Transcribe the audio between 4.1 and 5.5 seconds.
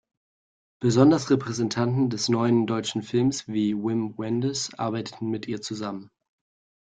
Wenders arbeiteten mit